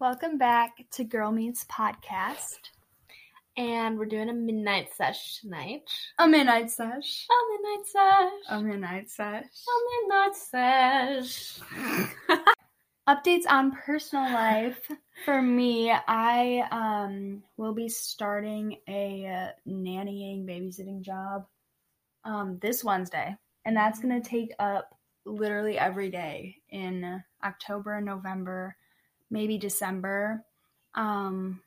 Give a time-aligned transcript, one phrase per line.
[0.00, 2.70] Welcome back to Girl Meets Podcast.
[3.56, 5.90] And we're doing a midnight sesh tonight.
[6.20, 7.26] A midnight sesh.
[7.28, 8.32] A midnight sesh.
[8.48, 9.44] A midnight sesh.
[9.66, 11.58] A midnight sesh.
[13.08, 14.88] Updates on personal life.
[15.24, 21.44] For me, I um will be starting a nannying babysitting job
[22.24, 23.34] um this Wednesday,
[23.64, 24.96] and that's going to take up
[25.26, 28.76] literally every day in October and November,
[29.30, 30.44] maybe December.
[30.94, 31.60] Um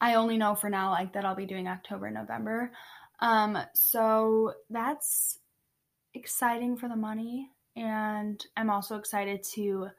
[0.00, 2.72] I only know for now like that I'll be doing October November.
[3.20, 5.38] Um so that's
[6.14, 9.90] exciting for the money and I'm also excited to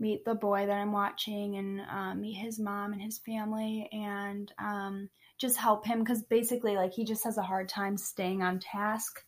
[0.00, 4.52] meet the boy that I'm watching and uh, meet his mom and his family and
[4.58, 8.58] um, just help him because basically, like, he just has a hard time staying on
[8.58, 9.24] task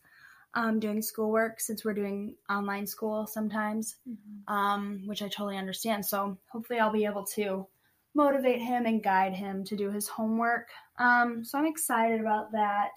[0.57, 4.53] um, doing schoolwork since we're doing online school sometimes, Mm-hmm.
[4.53, 6.05] um, which I totally understand.
[6.05, 7.67] So, hopefully, I'll be able to
[8.15, 10.67] motivate him and guide him to do his homework.
[10.97, 12.95] Um, so, I'm excited about that.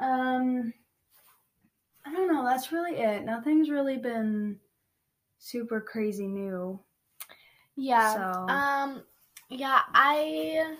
[0.00, 0.72] Um,
[2.06, 2.44] I don't know.
[2.44, 3.24] That's really it.
[3.24, 4.58] Nothing's really been
[5.38, 6.80] super crazy new.
[7.76, 8.14] Yeah.
[8.14, 9.02] So- Um
[9.50, 10.76] yeah, I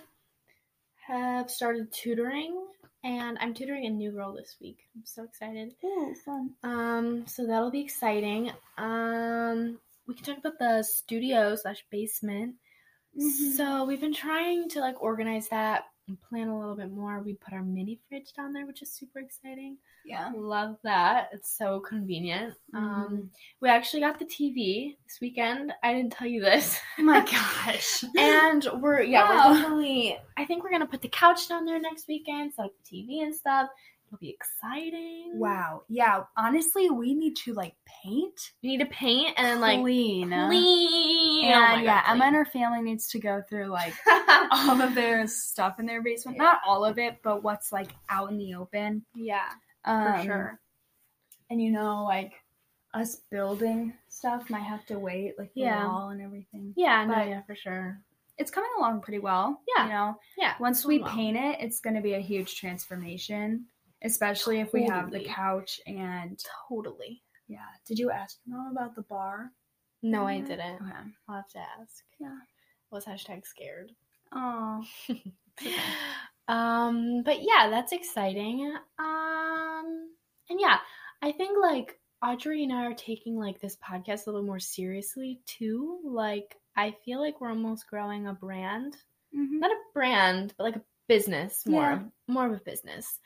[1.06, 2.66] have started tutoring
[3.08, 4.80] and I'm tutoring a new girl this week.
[4.94, 5.74] I'm so excited.
[5.82, 6.50] Oh, fun.
[6.62, 8.50] Um, so that'll be exciting.
[8.76, 12.56] Um, we can talk about the studio slash basement.
[13.18, 13.50] Mm-hmm.
[13.52, 17.20] So we've been trying to like organize that and plan a little bit more.
[17.20, 19.76] We put our mini fridge down there, which is super exciting.
[20.04, 20.30] Yeah.
[20.34, 21.28] Love that.
[21.32, 22.54] It's so convenient.
[22.74, 22.78] Mhm.
[22.78, 25.72] Um, we actually got the TV this weekend.
[25.82, 26.80] I didn't tell you this.
[26.98, 27.20] Oh my
[27.64, 28.04] gosh.
[28.16, 29.50] and we're yeah, Wow.
[29.50, 30.18] we're definitely.
[30.36, 33.22] I think we're gonna put the couch down there next weekend, set up the TV
[33.22, 33.68] and stuff.
[34.08, 35.32] It'll be exciting.
[35.38, 35.82] wow.
[35.88, 36.24] Yeah.
[36.36, 41.44] Honestly, we need to like paint, We need to paint and then like clean, clean.
[41.44, 43.92] and Oh yeah, God, Emma and her family needs to go through like
[44.50, 46.38] all of their stuff in their basement.
[46.38, 49.04] Not all of it, but what's like out in the open.
[49.14, 49.48] yeah,
[49.84, 50.60] Um, for sure.
[51.50, 52.32] And you know, like
[52.94, 55.86] us building stuff might have to wait, like the Yeah.
[55.86, 56.72] wall and everything.
[56.76, 58.00] Yeah, no, yeah, for sure.
[58.38, 59.60] It's coming along pretty well.
[59.76, 59.84] Yeah.
[59.84, 60.54] You know, Yeah.
[60.60, 61.10] once we well.
[61.10, 63.66] paint it, it's going to be a huge transformation,
[64.02, 65.34] especially if we have the Totally.
[65.34, 66.38] couch and
[66.68, 67.22] Totally.
[67.48, 67.66] yeah.
[67.86, 69.50] Did you ask mom about the bar?
[70.02, 70.44] No, I Yeah.
[70.46, 70.74] didn't.
[70.82, 71.10] Okay.
[71.28, 72.04] I'll have to ask.
[72.20, 72.38] Yeah.
[72.90, 73.92] Was hashtag scared.
[74.30, 74.84] Oh,
[76.48, 78.74] um, but yeah, that's exciting.
[78.98, 80.10] Um,
[80.50, 80.78] and yeah,
[81.22, 85.40] I think like Audrey and I are taking like this podcast a little more seriously
[85.46, 85.98] too.
[86.04, 88.96] Like, I feel like we're almost growing a brand,
[89.34, 89.60] Mhm.
[89.60, 92.02] not a brand, but like a business more, Yeah.
[92.28, 93.18] more of a business.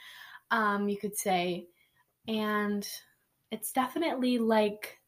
[0.52, 1.66] Um, you could say,
[2.28, 2.86] and
[3.50, 5.00] it's definitely like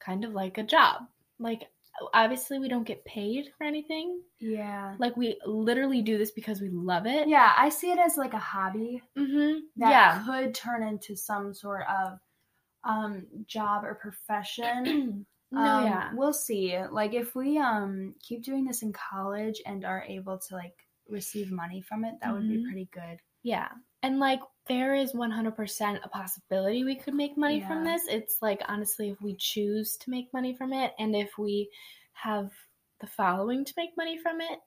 [0.00, 1.02] kind of like a job.
[1.38, 1.68] Like,
[2.14, 4.20] obviously, we don't get paid for anything.
[4.40, 4.96] yeah.
[4.98, 7.28] Like we literally do this because we love it.
[7.28, 9.58] Yeah, I see it as like a hobby Mm-hmm.
[9.78, 10.24] that Yeah.
[10.24, 12.18] could turn into some sort of
[12.84, 15.26] um job or profession.
[15.52, 16.10] no, Um, yeah.
[16.14, 16.78] We'll see.
[16.90, 20.74] Like if we um keep doing this in college and are able to like
[21.08, 22.64] receive money from it, that would be Mhm.
[22.64, 23.18] pretty good.
[23.42, 23.68] Yeah.
[24.02, 28.02] And like there is 100% a possibility we could make money from this.
[28.08, 31.68] It's like honestly if we choose to make money from it and if we
[32.12, 32.50] have
[33.00, 34.58] the following to make money from it.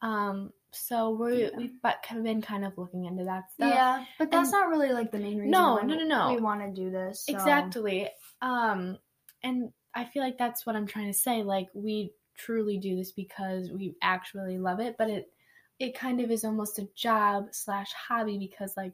[0.00, 1.50] Um so we Yeah.
[1.56, 3.72] we've but kind been kind of looking into that stuff.
[3.74, 5.50] Yeah, but that's And- not really like the main reason.
[5.50, 6.34] No, why no, no, no.
[6.34, 7.26] We want to do this.
[7.26, 8.08] so- Exactly.
[8.40, 8.98] Um
[9.42, 11.42] and I feel like that's what I'm trying to say.
[11.42, 15.32] Like we truly do this because we actually love it, but it
[15.78, 18.92] it kind of is almost a job slash hobby because like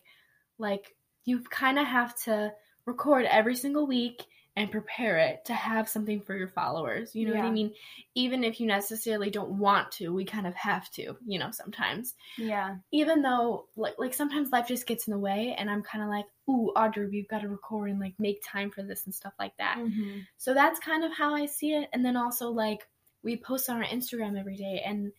[0.59, 2.53] like you kind of have to
[2.87, 4.25] record every single week
[4.57, 7.15] and prepare it to have something for your followers.
[7.15, 7.73] You know what I mean?
[8.17, 12.15] Even if you necessarily don't want to, we kind of have to, you know, sometimes
[12.37, 12.78] Yeah.
[12.91, 16.10] even though like like sometimes life just gets in the way and I'm kind of
[16.10, 19.34] like, "Ooh, Audrey, we've got to record and like make time for this and stuff
[19.39, 20.27] like that." Mhm.
[20.39, 22.89] So that's kind of how I see it and then also like
[23.22, 25.13] we post on our Instagram every day and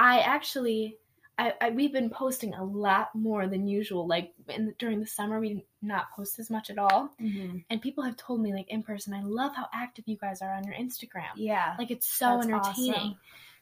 [0.00, 0.96] I actually
[1.42, 5.40] I, I we've been posting a lot more than usual like in during the summer
[5.40, 7.64] we did not post as much at all Mhm.
[7.70, 10.52] and people have told me like in person I love how active you guys are
[10.54, 11.74] on your Instagram Yeah.
[11.78, 12.94] like it's so entertaining.
[12.94, 13.16] awesome.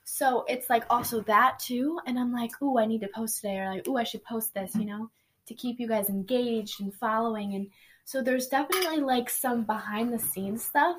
[0.05, 3.59] So it's like also that too, and I'm like, ooh, I need to post today,
[3.59, 5.11] or like, ooh, I should post this, you know,
[5.47, 7.55] to keep you guys engaged and following.
[7.55, 7.67] And
[8.07, 10.97] so there's definitely like some behind the scenes stuff,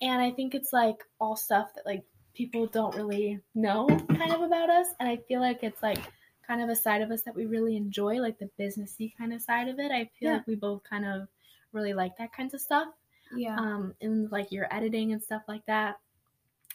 [0.00, 2.04] and I think it's like all stuff that like
[2.36, 5.98] people don't really know kind of about us, and I feel like it's like
[6.46, 9.40] kind of a side of us that we really enjoy, like the businessy kind of
[9.40, 9.90] side of it.
[9.90, 10.36] I feel Yeah.
[10.36, 11.28] like we both kind of
[11.72, 12.88] really like that kinds of stuff
[13.36, 13.56] yeah.
[13.58, 15.96] um and like your editing and stuff like that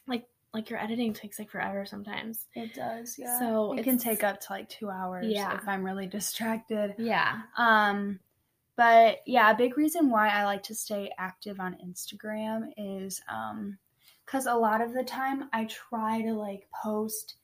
[0.05, 2.45] like like your editing takes like forever sometimes.
[2.55, 3.39] It does, yeah.
[3.39, 5.55] So it can take up to like two hours Yeah.
[5.55, 6.93] if I'm really distracted.
[6.97, 7.43] Yeah.
[7.57, 8.19] Um,
[8.75, 13.77] but yeah, a big reason why I like to stay active on Instagram is um,
[14.25, 17.35] because a lot of the time I try to like post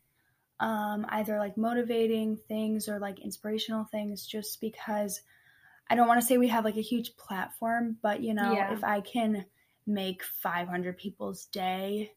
[0.60, 5.22] um, either like motivating things or like inspirational things just because
[5.90, 8.74] I don't want to say we have like a huge platform, but you know, Yeah.
[8.74, 9.46] if I can
[9.86, 12.14] make 500 people's day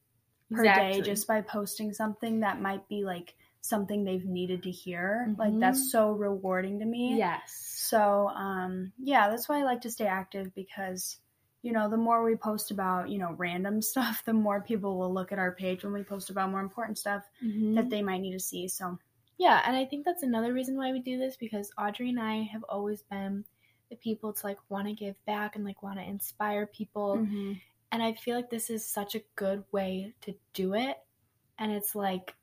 [0.53, 5.35] per day just by posting something that might be like something they've needed to hear,
[5.39, 5.61] like Mhm.
[5.61, 7.17] that's so rewarding to me.
[7.19, 7.53] Yes.
[7.77, 11.19] So, um, yeah, that's why I like to stay active because,
[11.63, 15.13] you know, the more we post about, you know, random stuff, the more people will
[15.13, 17.75] look at our page when we post about more important stuff Mhm.
[17.75, 18.67] that they might need to see.
[18.69, 18.99] So,
[19.39, 22.43] Yeah, and I think that's another reason why we do this because Audrey and I
[22.43, 23.45] have always been
[23.89, 27.17] the people to like want to give back and like want to inspire people.
[27.17, 27.55] mm-hmm.
[27.93, 30.97] And I feel like this is such a good way to do it.
[31.59, 32.35] And it's like,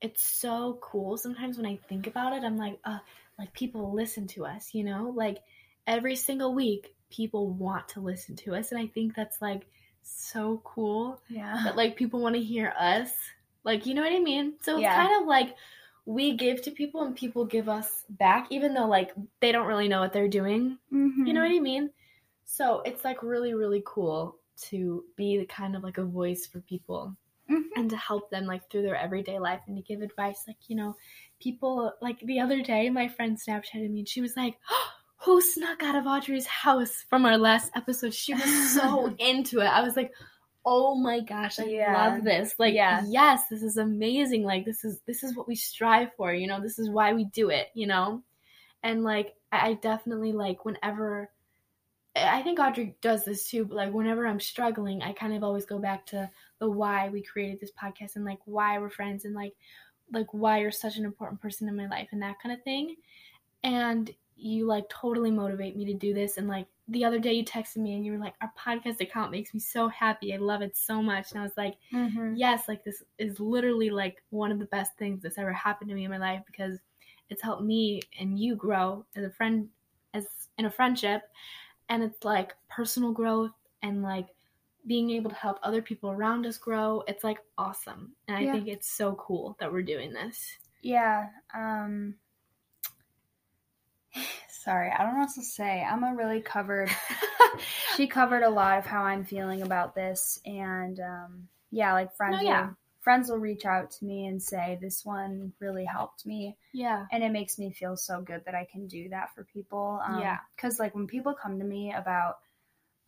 [0.00, 1.16] it's so cool.
[1.16, 2.98] Sometimes when I think about it, I'm like, uh,
[3.38, 5.12] like people listen to us, you know?
[5.14, 5.38] Like
[5.86, 8.72] every single week, people want to listen to us.
[8.72, 9.66] And I think that's like
[10.02, 11.60] so cool yeah.
[11.64, 13.12] that like people want to hear us.
[13.64, 14.54] Like, you know what I mean?
[14.62, 14.94] So it's Yeah.
[14.94, 15.56] kind of like
[16.06, 19.88] we give to people and people give us back, even though like they don't really
[19.88, 20.78] know what they're doing.
[20.92, 21.26] Mhm.
[21.26, 21.90] You know what I mean?
[22.44, 26.60] So it's like really, really cool to be the kind of like a voice for
[26.60, 27.16] people
[27.48, 27.68] Mhm.
[27.76, 30.44] and to help them like through their everyday life and to give advice.
[30.46, 30.96] Like, you know,
[31.38, 34.58] people like the other day, my friend Snapchatted me and she was like,
[35.24, 38.14] Who snuck out of Audrey's house from our last episode?
[38.14, 39.66] She was so into it.
[39.66, 40.12] I was like,
[40.64, 42.08] Oh my gosh, I Yeah.
[42.10, 42.54] love this.
[42.58, 43.02] Like, Yeah.
[43.08, 44.44] yes, this is amazing.
[44.44, 46.32] Like, this is this is what we strive for.
[46.34, 47.68] You know, this is why we do it.
[47.74, 48.22] You know,
[48.82, 51.30] and like I I definitely like whenever
[52.16, 55.64] I think Audrey does this too, but like whenever I'm struggling, I kind of always
[55.64, 59.34] go back to the why we created this podcast and like why we're friends and
[59.34, 59.54] like
[60.12, 62.96] like why you're such an important person in my life and that kind of thing.
[63.62, 64.10] And
[64.42, 67.76] you like totally motivate me to do this and like the other day you texted
[67.76, 70.34] me and you were like our podcast account makes me so happy.
[70.34, 71.30] I love it so much.
[71.30, 72.34] And I was like, Mhm.
[72.36, 75.94] yes, like this is literally like one of the best things that's ever happened to
[75.94, 76.78] me in my life because
[77.28, 79.68] it's helped me and you grow as a friend
[80.14, 80.26] as
[80.58, 81.22] in a friendship
[81.88, 83.52] and it's like personal growth
[83.82, 84.28] and like
[84.86, 87.04] being able to help other people around us grow.
[87.06, 88.16] It's like awesome.
[88.26, 88.52] And I Yeah.
[88.52, 90.58] think it's so cool that we're doing this.
[90.82, 91.28] Yeah.
[91.54, 92.14] Um,
[94.64, 95.84] sorry, I don't know what to say.
[95.88, 96.90] Emma really covered
[97.96, 102.36] she covered a lot of how I'm feeling about this, and um, yeah, like friends,
[102.36, 102.66] No, yeah.
[102.66, 107.06] will, friends will reach out to me and say this one really helped me, yeah.
[107.12, 110.00] and it makes me feel so good that I can do that for people.
[110.06, 110.38] Um, Yeah.
[110.54, 112.38] because like when people come to me about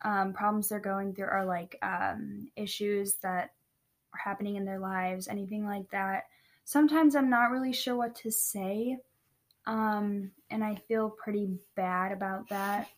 [0.03, 3.51] um, problems they're going through or like um, issues that
[4.13, 6.25] are happening in their lives, anything like that.
[6.65, 8.97] Sometimes I'm not really sure what to say,
[9.65, 12.89] um, and I feel pretty bad about that.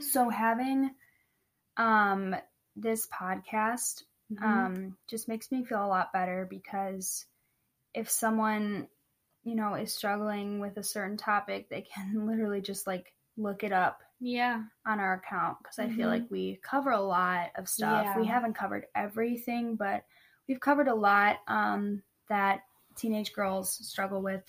[0.00, 0.90] So having
[1.76, 2.34] um
[2.76, 4.02] this podcast
[4.32, 4.42] Mhm.
[4.42, 7.26] um just makes me feel a lot better because
[7.94, 8.88] if someone
[9.44, 13.72] you know is struggling with a certain topic, they can literally just like look it
[13.72, 14.62] up yeah.
[14.86, 16.12] on our account because I feel Mhm.
[16.12, 18.06] like we cover a lot of stuff.
[18.16, 20.04] We haven't covered everything, but
[20.48, 22.60] we've covered a lot um that
[22.96, 24.42] teenage girls struggle with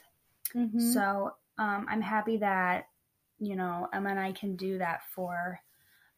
[0.55, 0.93] Mhm.
[0.93, 2.87] so um, I'm happy that
[3.39, 5.59] you know Emma and I can do that for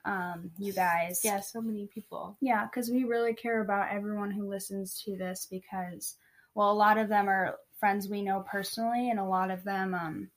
[0.05, 1.21] um, you guys.
[1.23, 2.37] yeah, so many people.
[2.41, 6.15] yeah, because we really care about everyone who listens to this because
[6.55, 9.93] well, a lot of them are friends we know personally, and a lot of them
[9.93, 10.29] um,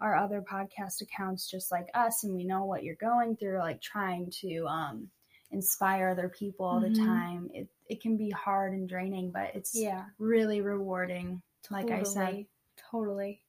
[0.00, 3.80] are other podcast accounts just like us, and we know what you're going through, like
[3.82, 5.08] trying to um,
[5.50, 7.04] inspire other people all the Mhm.
[7.06, 7.50] time.
[7.52, 10.04] It it can be hard and draining, but it's Yeah.
[10.18, 11.42] really rewarding.
[11.70, 12.46] Like I said.
[12.90, 13.42] Totally.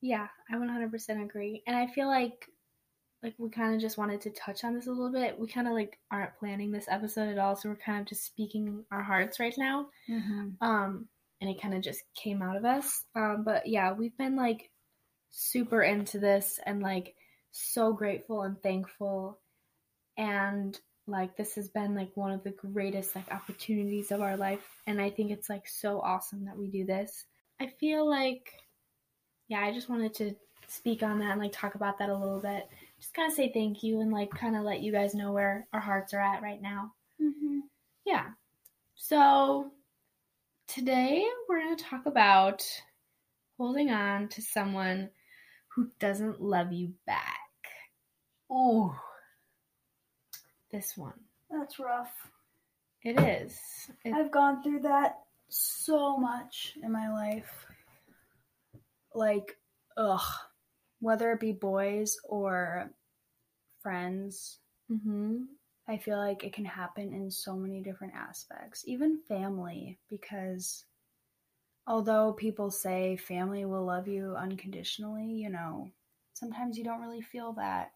[0.00, 1.62] Yeah, I 100% agree.
[1.66, 2.48] And I feel like
[3.22, 5.38] like we kind of just wanted to touch on this a little bit.
[5.38, 8.24] We kind of like aren't planning this episode at all, so we're kind of just
[8.24, 9.88] speaking our hearts right now.
[10.08, 10.56] Mhm.
[10.60, 11.08] Um
[11.40, 13.06] and it kind of just came out of us.
[13.14, 14.70] Um but yeah, we've been like
[15.30, 17.16] super into this and like
[17.52, 19.40] so grateful and thankful
[20.16, 24.66] and like this has been like one of the greatest like opportunities of our life
[24.86, 27.26] and I think it's like so awesome that we do this.
[27.60, 28.52] I feel like
[29.48, 30.34] yeah, I just wanted to
[30.66, 32.66] speak on that and like talk about that a little bit.
[32.98, 35.66] Just kind of say thank you and like kind of let you guys know where
[35.72, 36.92] our hearts are at right now.
[37.20, 37.60] Mhm.
[38.06, 38.30] Yeah.
[38.94, 39.70] So
[40.66, 42.64] today we're going to talk about
[43.58, 45.10] holding on to someone
[45.68, 47.38] who doesn't love you back.
[48.50, 48.98] Oh,
[50.70, 51.20] This one.
[51.50, 52.30] That's rough.
[53.02, 53.58] It is.
[54.04, 57.66] It, I've gone through that so much in my life.
[59.14, 59.56] Like,
[59.96, 60.20] ugh,
[61.00, 62.90] whether it be boys or
[63.80, 64.58] friends,
[64.90, 65.42] mm-hmm.
[65.86, 70.84] I feel like it can happen in so many different aspects, even family, because
[71.86, 75.90] although people say family will love you unconditionally, you know,
[76.32, 77.92] sometimes you don't really feel that.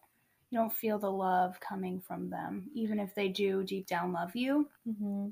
[0.51, 4.35] You don't feel the love coming from them, even if they do deep down love
[4.35, 4.67] you.
[4.87, 5.29] Mm-hmm.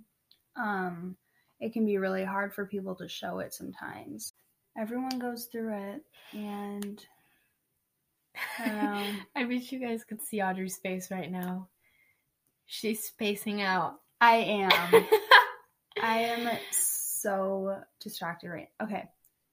[0.61, 1.15] Um,
[1.59, 4.33] it can be really hard for people to show it sometimes.
[4.77, 7.03] Everyone goes through it, and
[8.59, 8.69] I.
[8.69, 11.69] Um, I wish you guys could see Audrey's face right now.
[12.65, 13.95] She's spacing out.
[14.21, 14.71] I am.
[16.01, 18.69] I am so distracted right.
[18.81, 19.05] Okay.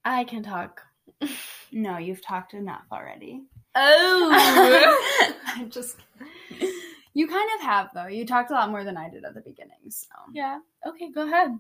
[0.05, 0.83] I can talk.
[1.77, 3.43] No, you've talked enough already.
[3.75, 5.35] Oh.
[5.47, 5.97] I'm just.
[7.15, 8.07] You kind of have though.
[8.07, 10.61] You talked a lot more than I did at the beginning, so yeah.
[10.87, 11.59] Okay, go ahead.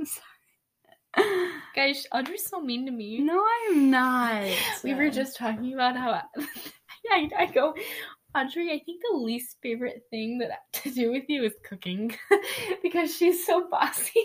[0.00, 1.50] I'm sorry.
[1.74, 3.18] Guys, Audrey's so mean to me.
[3.20, 4.44] No, I'm not.
[4.84, 6.22] We were just talking about how I,
[7.38, 7.74] I go,
[8.34, 10.50] Audrey, I think the least favorite thing that
[10.82, 12.14] to do with you is cooking
[12.82, 14.24] because she's so bossy.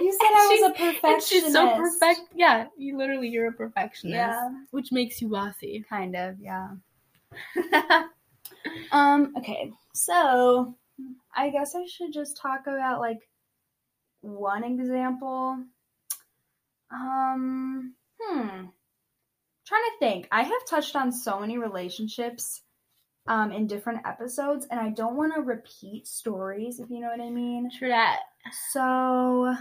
[0.00, 1.28] You said I was a And perfectionist.
[1.28, 2.20] she's so perfect.
[2.34, 5.84] Yeah, you literally you're a perfectionist, Yeah, which makes you bossy.
[5.88, 6.36] kind of.
[6.40, 6.68] Yeah.
[8.92, 9.34] Um.
[9.36, 9.72] Okay.
[9.94, 10.74] So,
[11.34, 13.18] I guess I should just talk about like
[14.24, 15.58] one example.
[16.92, 17.94] Um.
[18.20, 18.66] Hmm.
[19.66, 20.28] Trying to think.
[20.30, 22.62] I have touched on so many relationships
[23.26, 27.22] um in different episodes and I don't want to repeat stories if you know what
[27.22, 27.70] I mean.
[27.78, 28.20] True that.
[28.72, 29.54] So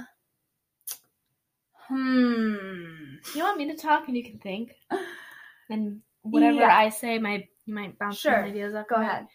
[1.88, 4.76] hmm You want me to talk and you can think,
[5.70, 6.76] and whatever Yeah.
[6.76, 8.88] I say, might you might bounce some ideas off.
[8.88, 9.28] go ahead.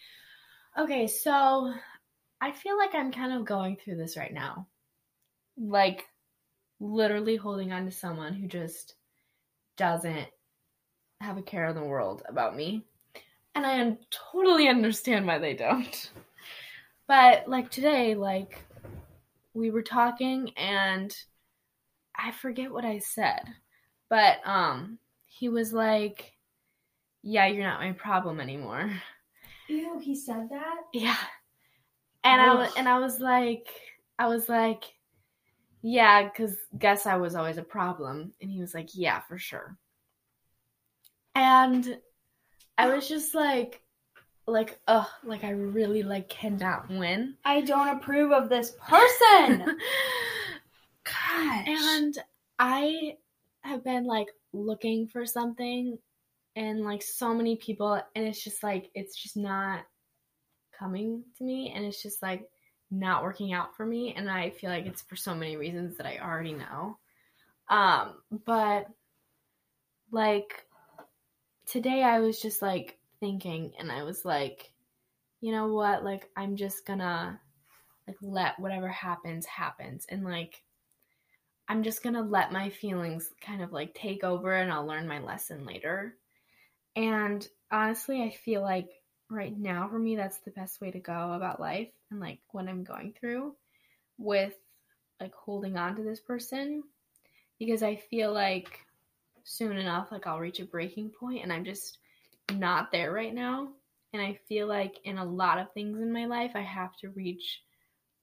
[0.79, 1.73] Okay, so
[2.41, 4.67] I feel like I'm kind of going through this right now.
[5.59, 6.07] Like
[6.81, 8.95] literally holding on to someone who just
[9.77, 10.29] doesn't
[11.21, 12.85] have a care in the world about me.
[13.55, 13.97] And I
[14.33, 16.11] totally understand why they don't.
[17.09, 18.63] But like today, like
[19.55, 21.17] we were talking and
[22.17, 23.43] I forget what I said.
[24.09, 26.33] But um he was like,
[27.23, 28.91] "Yeah, you're not my problem anymore."
[29.69, 30.83] Ew, he said that?
[30.93, 31.17] Yeah.
[32.25, 33.69] And I and I was like
[34.19, 34.85] I was like
[35.83, 39.77] yeah, cuz guess I was always a problem and he was like yeah, for sure.
[41.35, 41.99] And
[42.77, 43.83] I was just like
[44.47, 47.37] like ugh, like I really like cannot win.
[47.45, 49.65] I don't approve of this person.
[51.05, 51.69] Gosh.
[51.69, 52.19] And
[52.59, 53.17] I
[53.63, 55.99] have been like looking for something
[56.57, 59.81] and like so many people and it's just like it's just not
[60.77, 62.49] coming to me and it's just like
[62.91, 66.07] not working out for me and I feel like it's for so many reasons that
[66.07, 66.99] I already know.
[67.69, 68.15] Um
[68.47, 68.87] but
[70.11, 70.65] like
[71.67, 74.73] today I was just like thinking and I was like
[75.41, 77.41] you know what like I'm just gonna
[78.07, 80.63] like let whatever happens happens and like
[81.69, 85.21] I'm just gonna let my feelings kind of like take over and I'll learn my
[85.21, 86.17] lesson later.
[86.97, 88.89] And honestly, I feel like
[89.31, 92.69] right now for me, that's the best way to go about life and like what
[92.69, 93.55] I'm going through
[94.17, 94.55] with
[95.21, 96.83] like holding on to this person
[97.59, 98.81] because I feel like
[99.45, 101.99] soon enough, like I'll reach a breaking point and I'm just
[102.53, 103.69] not there right now.
[104.13, 107.11] And I feel like in a lot of things in my life, I have to
[107.11, 107.63] reach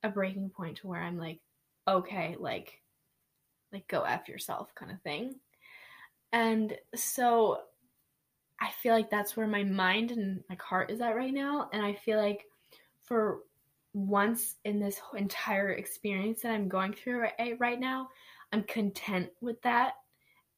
[0.04, 1.40] a breaking point to where I'm like,
[1.88, 2.82] okay, like,
[3.72, 5.36] like go f yourself kind of thing
[6.36, 7.62] and so
[8.62, 11.86] i feel like that's where my mind and my heart is at right now and
[11.86, 12.46] i feel like
[13.04, 13.40] for
[13.94, 18.10] once in this entire experience that i'm going through right, eh, right now
[18.52, 19.94] i'm content with that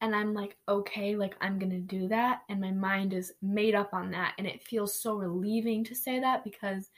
[0.02, 3.94] and i'm like okay like i'm gonna do that and my mind is made up
[3.94, 6.90] on that and it feels so relieving to say that because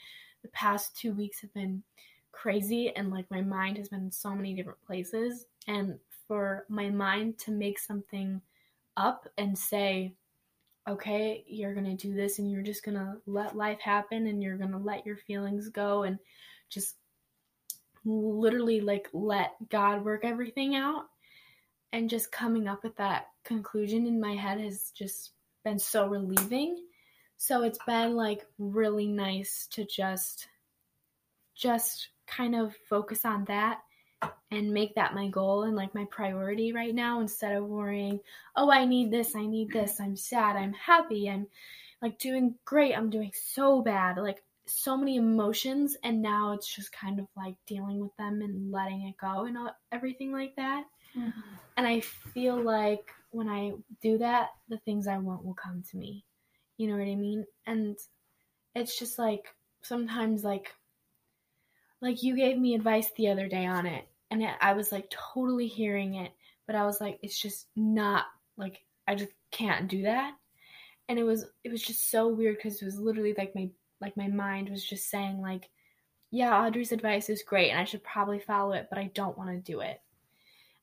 [0.41, 1.83] the past two weeks have been
[2.31, 6.89] crazy and like my mind has been in so many different places and for my
[6.89, 8.41] mind to make something
[8.97, 10.13] up and say
[10.89, 14.79] okay you're gonna do this and you're just gonna let life happen and you're gonna
[14.79, 16.19] let your feelings go and
[16.69, 16.95] just
[18.05, 21.05] literally like let god work everything out.
[21.91, 25.31] And just coming up with that conclusion in my head has just
[25.63, 26.77] been so relieving.
[27.37, 30.47] So it's been like really nice to just
[31.55, 33.79] just kind of focus on that
[34.51, 38.19] and make that my goal and like my priority right now instead of worrying,
[38.55, 41.47] oh, I need this, I need this, I'm sad, I'm happy, I'm
[42.01, 44.17] like doing great, I'm doing so bad.
[44.17, 48.71] Like so many emotions and now it's just kind of like dealing with them and
[48.71, 50.83] letting it go and all, everything like that.
[51.17, 51.39] Mm-hmm.
[51.77, 55.97] And I feel like when I do that, the things I want will come to
[55.97, 56.23] me.
[56.77, 57.45] You know what I mean?
[57.67, 57.97] And
[58.75, 59.47] it's just like
[59.81, 60.73] sometimes like
[62.01, 65.09] like you gave me advice the other day on it and it, I was like
[65.09, 66.31] totally hearing it,
[66.67, 68.25] but I was like it's just not
[68.57, 70.33] like I just can't do that.
[71.07, 73.69] And it was it was just so weird cuz it was literally like my
[74.01, 75.69] like my mind was just saying like
[76.31, 79.49] yeah, Audrey's advice is great and I should probably follow it, but I don't want
[79.49, 79.99] to do it.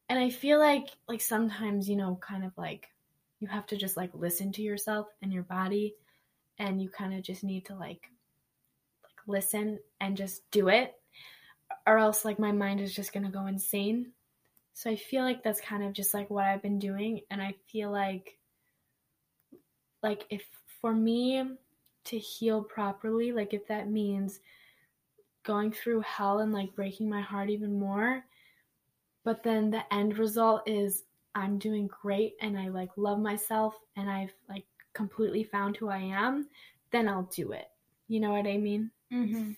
[0.09, 2.89] And I feel like like sometimes, you know, kind of like
[3.41, 5.95] you have to just like listen to yourself and your body
[6.59, 8.11] and you kind of just need to like
[9.05, 10.95] like listen and just do it
[11.87, 14.13] or else like my mind is just going to go insane.
[14.73, 17.55] So I feel like that's kind of just like what I've been doing and I
[17.73, 18.39] feel like
[20.03, 20.45] like if
[20.81, 21.43] for me
[22.05, 24.41] to heal properly, like if that means
[25.43, 28.25] going through hell and like breaking my heart even more,
[29.25, 34.11] but then the end result is I'm doing great and I like love myself and
[34.11, 36.49] I've like completely found who I am,
[36.91, 37.69] then I'll do it.
[38.09, 38.91] You know what I mean?
[39.13, 39.53] Mm-hmm.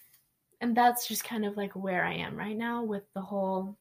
[0.61, 3.77] And that's just kind of like where I am right now with the whole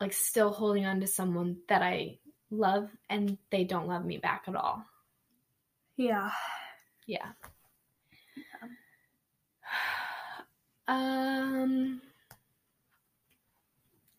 [0.00, 2.18] like still holding on to someone that I
[2.50, 4.84] love and they don't love me back at all.
[5.96, 6.30] Yeah.
[7.06, 7.32] Yeah.
[10.88, 12.00] Um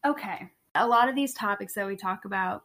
[0.05, 0.49] Okay.
[0.75, 2.63] A lot of these topics that we talk about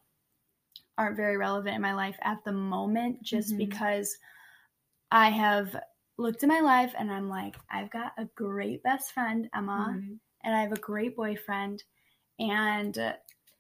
[0.97, 3.59] aren't very relevant in my life at the moment just Mhm.
[3.59, 4.17] because
[5.11, 5.77] I have
[6.19, 10.19] looked at my life and I'm like, I've got a great best friend, Emma, mhm.
[10.43, 11.83] and I have a great boyfriend.
[12.39, 13.15] And, uh,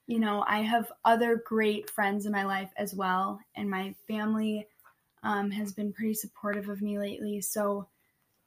[0.06, 3.40] you know, I have other great friends in my life as well.
[3.54, 4.66] And my family
[5.22, 7.40] um, has been pretty supportive of me lately.
[7.40, 7.88] So,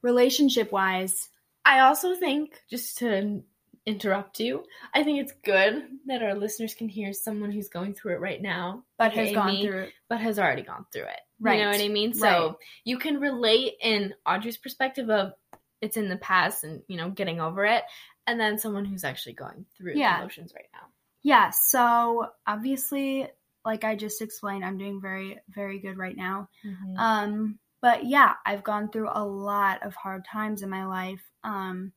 [0.02, 1.28] relationship wise,
[1.64, 3.42] I also think, just to
[3.86, 8.14] interrupt you, I think it's good that our listeners can hear someone who's going through
[8.14, 11.20] it right now, but has gone through but has already gone through it.
[11.40, 11.58] Right.
[11.58, 12.12] You know what I mean?
[12.14, 12.54] So Right.
[12.84, 15.32] you can relate in Audrey's perspective of
[15.80, 17.84] it's in the past and, you know, getting over it,
[18.26, 20.16] and then someone who's actually going through Yeah.
[20.16, 20.86] the emotions right now.
[21.22, 23.28] Yeah, so obviously,
[23.64, 26.48] like I just explained, I'm doing very, very good right now.
[26.98, 31.22] Um, but yeah, I've gone through a lot of hard times in my life.
[31.44, 31.92] Um,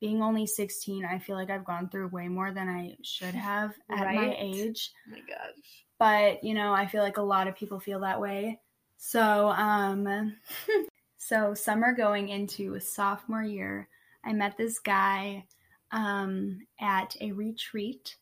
[0.00, 3.74] being only 16, I feel like I've gone through way more than I should have
[3.90, 4.92] at my age.
[5.06, 5.84] oh my gosh.
[5.98, 8.58] But, you know, I feel like a lot of people feel that way.
[9.02, 10.36] So, um,
[11.16, 13.88] so summer going into sophomore year,
[14.24, 15.46] I met this guy
[15.90, 18.16] um, at a retreat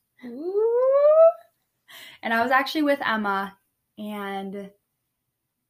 [2.22, 3.56] and I was actually with Emma,
[3.98, 4.70] and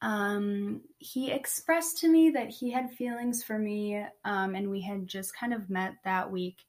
[0.03, 5.07] um, he expressed to me that he had feelings for me, um, and we had
[5.07, 6.65] just kind of met that week.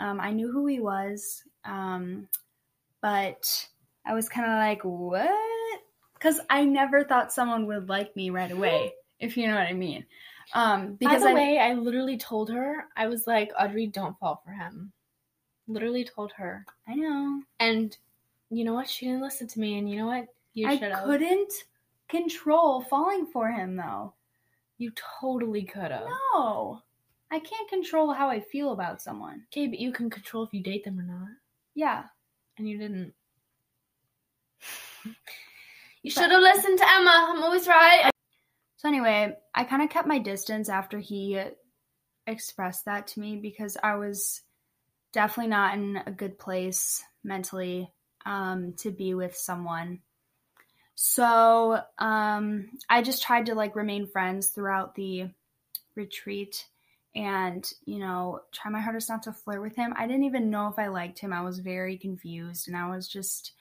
[0.00, 2.26] Um, I knew who he was, um,
[3.02, 3.68] but
[4.06, 5.51] I was kind of like, what?
[6.22, 9.72] Because I never thought someone would like me right away, if you know what I
[9.72, 10.06] mean.
[10.54, 14.16] Um, By because the I, way, I literally told her, I was like, Audrey, don't
[14.20, 14.92] fall for him.
[15.66, 16.64] Literally told her.
[16.86, 17.96] I know And
[18.50, 18.88] you know what?
[18.88, 19.78] She didn't listen to me.
[19.78, 20.26] And you know what?
[20.54, 21.04] You I should have.
[21.04, 21.52] couldn't
[22.08, 24.12] control falling for him though.
[24.78, 26.06] You totally could have.
[26.34, 26.82] No,
[27.30, 29.42] I can't control how I feel about someone.
[29.52, 31.28] Okay, but you can control if you date them or not.
[31.74, 32.04] Yeah,
[32.58, 33.14] And you didn't.
[36.02, 37.28] You should have listened to Emma.
[37.30, 38.10] I'm always right.
[38.76, 41.40] So anyway, I kind of kept my distance after he
[42.26, 44.42] expressed that to me because I was
[45.12, 47.92] definitely not in a good place mentally
[48.26, 50.00] um, to be with someone.
[50.96, 55.30] So um, I just tried to like remain friends throughout the
[55.94, 56.66] retreat
[57.14, 59.94] and you know try my hardest not to flirt with him.
[59.96, 61.32] I didn't even know if I liked him.
[61.32, 63.52] I was very confused and I was just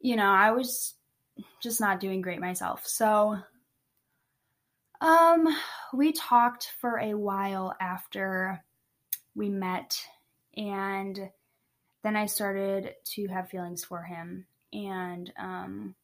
[0.00, 0.94] you know, I was
[1.60, 2.86] just not doing great myself.
[2.86, 3.38] So
[5.00, 5.48] um,
[5.92, 8.62] we talked for a while after
[9.34, 10.00] we met,
[10.56, 11.30] and
[12.02, 14.46] then I started to have feelings for him.
[14.72, 15.94] And um,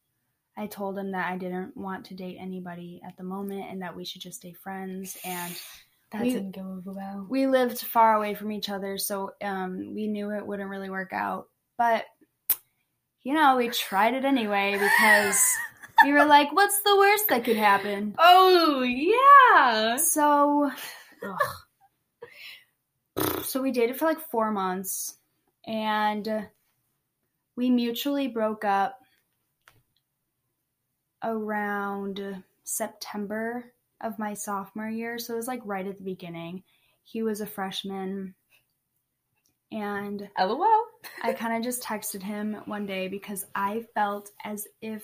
[0.57, 3.95] I told him that I didn't want to date anybody at the moment and that
[3.95, 5.17] we should just stay friends.
[5.23, 5.53] And
[6.11, 7.25] That We- didn't go over well.
[7.29, 11.13] we lived far away from each other, so um, we knew it wouldn't really work
[11.13, 11.47] out.
[11.77, 12.05] But,
[13.23, 15.41] you know, we tried it anyway because
[16.03, 18.15] we were like, what's the worst that could happen?
[18.23, 19.97] Oh yeah.
[19.97, 20.71] So,
[23.43, 25.17] so we dated for like four months,
[25.67, 26.47] and
[27.55, 28.97] we mutually broke up
[31.23, 33.65] around September
[34.01, 35.19] of my sophomore year.
[35.19, 36.63] So it was like right at the beginning.
[37.03, 38.33] He was a freshman.
[39.71, 40.85] And LOL.
[41.23, 45.03] I kind of just texted him one day because I felt as if,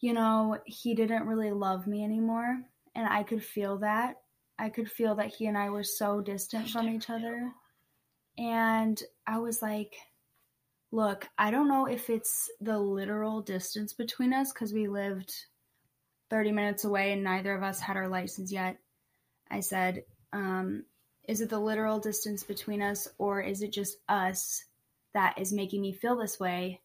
[0.00, 2.60] you know, he didn't really love me anymore.
[2.94, 4.16] And I could feel that.
[4.58, 7.52] I could feel that he and I were so distant from each other.
[8.36, 9.96] And I was like,
[10.90, 15.34] look, I don't know if it's the literal distance between us because we lived
[16.30, 18.76] 30 minutes away and neither of us had our license yet.
[19.50, 20.84] I said, um,
[21.28, 24.64] is it the literal distance between us or is it just us
[25.14, 26.80] that is making me feel this way?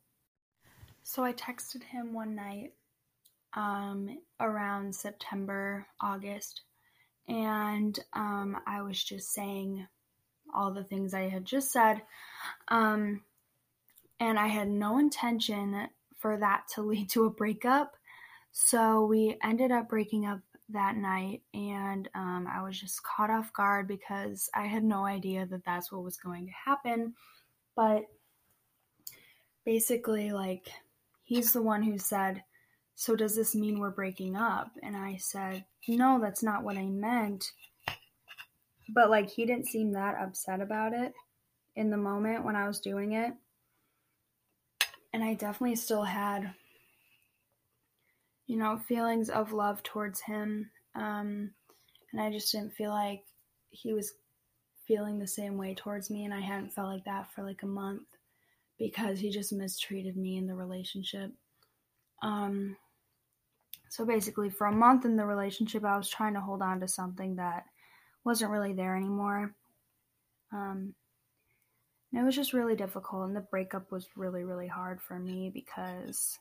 [1.03, 2.73] So I texted him one night
[3.53, 6.61] um, around September, August,
[7.27, 9.87] and um, I was just saying
[10.53, 12.01] all the things I had just said.
[12.67, 13.21] Um,
[14.19, 17.95] and I had no intention for that to lead to a breakup.
[18.51, 20.39] So we ended up breaking up
[20.69, 25.45] that night, and um, I was just caught off guard because I had no idea
[25.45, 27.13] that that's what was going to happen.
[27.75, 28.03] But
[29.65, 30.69] basically, like,
[31.23, 32.43] he's the one who said,
[32.95, 34.71] So does this mean we're breaking up?
[34.83, 37.51] And I said, No, that's not what I meant.
[38.89, 41.13] But, like, he didn't seem that upset about it
[41.75, 43.33] in the moment when I was doing it.
[45.13, 46.53] And I definitely still had
[48.47, 50.71] you know, feelings of love towards him.
[50.95, 51.51] Um,
[52.11, 53.23] and I just didn't feel like
[53.69, 54.13] he was
[54.87, 56.23] feeling the same way towards me.
[56.23, 58.07] And I hadn't felt like that for like a month
[58.79, 61.31] because he just mistreated me in the relationship.
[62.23, 62.77] Um,
[63.89, 66.87] so basically, for a month in the relationship, I was trying to hold on to
[66.87, 67.65] something that
[68.23, 69.53] wasn't really there anymore.
[70.53, 70.93] Um,
[72.11, 75.51] and it was just really difficult, and the breakup was really, really hard for me
[75.53, 76.37] because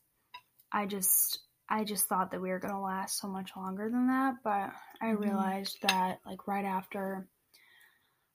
[0.72, 4.06] I just I just thought that we were going to last so much longer than
[4.08, 5.22] that, but I mm-hmm.
[5.22, 7.26] realized that like right after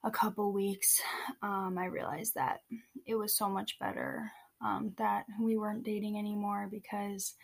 [0.03, 0.99] a couple weeks,
[1.41, 2.61] um, I realized that
[3.05, 4.31] it was so much better
[4.63, 7.35] um, that we weren't dating anymore because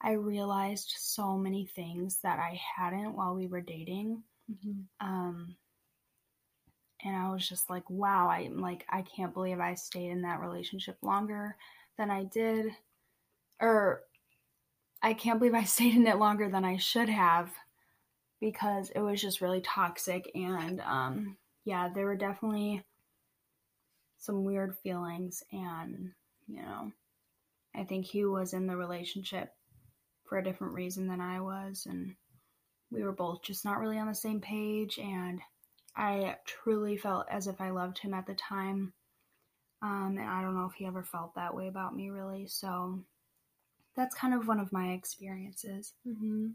[0.00, 4.22] I realized so many things that I hadn't while we were dating.
[4.50, 5.06] Mm-hmm.
[5.06, 5.56] Um,
[7.04, 10.40] and I was just like, wow, I'm like, I can't believe I stayed in that
[10.40, 11.56] relationship longer
[11.98, 12.66] than I did.
[13.60, 14.02] Or
[15.04, 17.52] I can't believe I stayed in it longer than I should have
[18.40, 22.82] because it was just really toxic and um, yeah, there were definitely
[24.18, 26.12] some weird feelings and
[26.48, 26.90] you know,
[27.76, 29.52] I think he was in the relationship
[30.24, 32.14] for a different reason than I was and
[32.90, 35.40] we were both just not really on the same page and
[35.96, 38.94] I truly felt as if I loved him at the time.
[39.82, 42.46] Um, and I don't know if he ever felt that way about me really.
[42.46, 43.00] So
[43.96, 45.92] that's kind of one of my experiences.
[46.06, 46.48] Mm-hmm.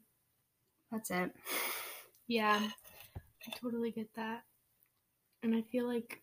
[0.91, 1.31] That's it.
[2.27, 2.59] Yeah,
[3.17, 4.43] I totally get that.
[5.43, 6.21] And I feel like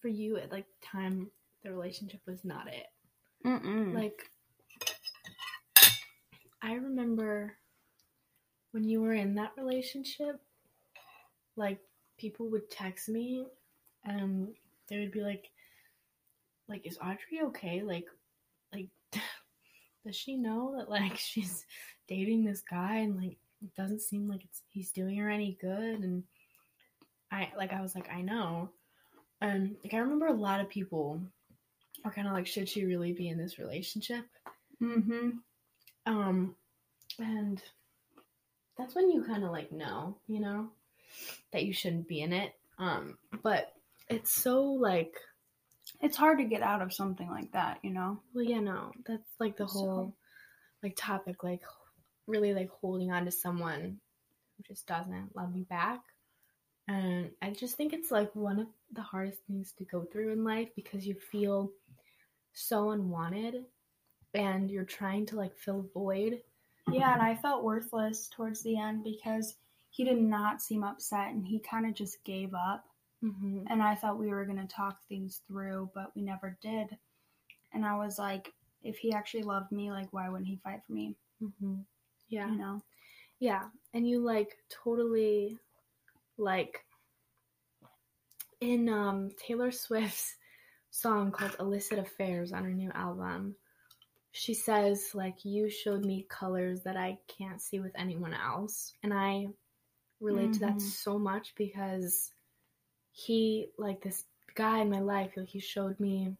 [0.00, 1.30] for you at like time
[1.62, 2.86] the relationship was not it.
[3.44, 3.94] Mm-mm.
[3.94, 4.30] Like
[6.62, 7.54] I remember
[8.72, 10.40] when you were in that relationship,
[11.56, 11.78] like
[12.18, 13.46] people would text me
[14.04, 14.48] and
[14.88, 15.50] they would be like
[16.68, 17.82] like is Audrey okay?
[17.82, 18.06] Like
[18.72, 18.88] like
[20.06, 21.66] does she know that like she's
[22.08, 26.00] dating this guy and like it doesn't seem like it's he's doing her any good?
[26.00, 26.22] And
[27.30, 28.70] I like I was like I know.
[29.40, 31.20] And like I remember a lot of people
[32.04, 34.24] are kind of like should she really be in this relationship?
[34.82, 35.30] Mm-hmm.
[36.06, 36.54] Um
[37.18, 37.62] and
[38.78, 40.68] that's when you kind of like know you know
[41.52, 42.52] that you shouldn't be in it.
[42.78, 43.72] Um but
[44.08, 45.14] it's so like
[46.00, 48.20] it's hard to get out of something like that, you know?
[48.34, 48.92] Well, yeah, no.
[49.06, 50.14] That's like the whole so.
[50.82, 51.62] like topic like
[52.26, 53.98] really like holding on to someone
[54.56, 56.00] who just doesn't love you back.
[56.88, 60.44] And I just think it's like one of the hardest things to go through in
[60.44, 61.70] life because you feel
[62.52, 63.64] so unwanted
[64.34, 66.40] and you're trying to like fill a void.
[66.92, 69.56] Yeah, and I felt worthless towards the end because
[69.90, 72.84] he did not seem upset and he kind of just gave up.
[73.24, 73.64] Mm-hmm.
[73.68, 76.96] And I thought we were going to talk things through, but we never did.
[77.72, 78.52] And I was like,
[78.82, 81.16] if he actually loved me, like, why wouldn't he fight for me?
[81.42, 81.76] Mm-hmm.
[82.28, 82.50] Yeah.
[82.50, 82.82] You know?
[83.40, 83.62] Yeah.
[83.94, 85.58] And you, like, totally,
[86.38, 86.84] like,
[88.60, 90.36] in um, Taylor Swift's
[90.90, 93.56] song called Illicit Affairs on her new album,
[94.32, 98.92] she says, like, you showed me colors that I can't see with anyone else.
[99.02, 99.48] And I
[100.20, 100.52] relate mm-hmm.
[100.52, 100.78] to that mm-hmm.
[100.78, 102.32] so much because
[103.16, 104.24] he like this
[104.54, 106.36] guy in my life like he showed me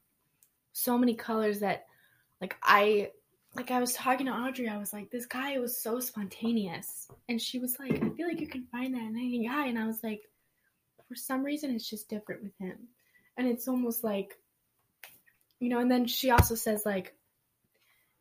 [0.72, 1.86] so many colors that
[2.40, 3.10] like i
[3.56, 7.08] like I was talking to Audrey, I was like, this guy was so spontaneous.
[7.28, 9.66] And she was like, I feel like you can find that in any guy.
[9.66, 10.28] And I was like,
[11.08, 12.76] for some reason, it's just different with him.
[13.38, 14.36] And it's almost like,
[15.58, 17.14] you know, and then she also says, like,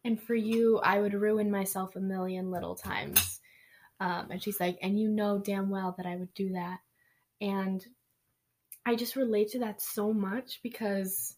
[0.05, 3.41] and for you, I would ruin myself a million little times.
[3.99, 6.79] Um, and she's like, and you know damn well that I would do that.
[7.41, 7.85] And
[8.85, 11.35] I just relate to that so much because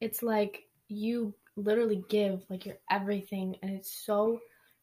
[0.00, 4.40] it's like you literally give like your everything and it's so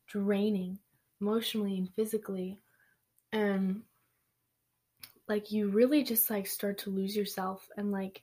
[0.07, 0.77] draining
[1.21, 2.59] emotionally and physically
[3.31, 3.81] and
[5.27, 8.21] like you really just like start to lose yourself and like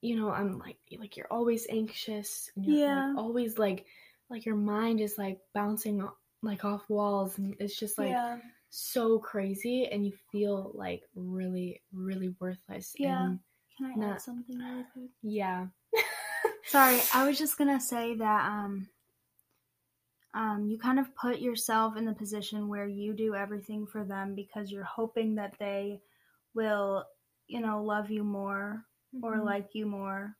[0.00, 3.08] you know i'm like like you're always anxious and you're Yeah.
[3.08, 3.86] like, always like
[4.30, 6.06] like your mind is like bouncing
[6.42, 8.38] like off walls and it's just like yeah.
[8.74, 13.34] So crazy and you feel like really really worthless Yeah.
[13.76, 15.10] Can I Not- add something really quick?
[15.22, 15.66] yeah
[16.64, 18.88] Sorry, I was just gonna say that um
[20.34, 24.34] um you kind of put yourself in the position where you do everything for them
[24.34, 26.00] because you're hoping that they
[26.54, 27.04] will,
[27.46, 28.84] you know, love you more
[29.22, 29.44] or Mhm.
[29.44, 30.34] like you more.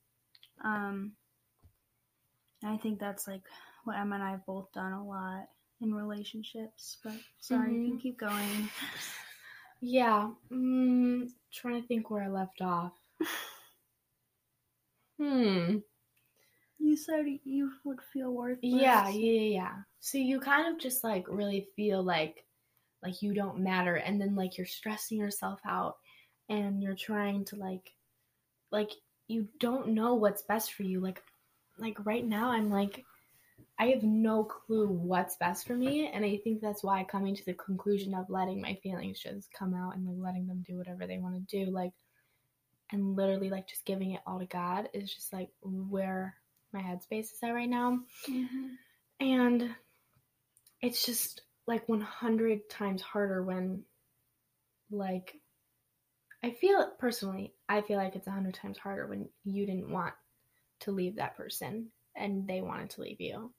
[0.65, 1.13] Um
[2.65, 3.43] I think that's like
[3.85, 5.49] what Emma and I have both done a lot
[5.83, 6.99] in relationships.
[7.05, 8.03] But sorry, you can Mhm.
[8.03, 8.69] keep going.
[9.81, 12.93] Yeah, mm, trying to think where I left off.
[15.19, 15.79] Hmm.
[16.79, 18.63] You said you would feel worthless.
[18.63, 19.77] Yeah, yeah, yeah.
[20.01, 22.45] So you kind of just like really feel like
[23.03, 25.97] like you don't matter and then like you're stressing yourself out
[26.49, 27.93] and you're trying to like
[28.73, 28.91] like
[29.29, 31.01] you don't know what's best for you.
[31.01, 31.23] Like
[31.79, 33.05] like right now I'm like
[33.83, 37.45] I have no clue what's best for me and I think that's why coming to
[37.45, 41.05] the conclusion of letting my feelings just come out and like letting them do whatever
[41.05, 41.91] they want to do like
[42.93, 46.37] and literally like just giving it all to God is just like where
[46.73, 48.77] my headspace is at right now Mhm.
[49.19, 49.75] and
[50.81, 53.83] it's just like 100 times harder when
[54.93, 55.35] like
[56.45, 60.15] i feel personally i feel like it's 100 times harder when you didn't want
[60.79, 63.53] to leave that person and they wanted to leave you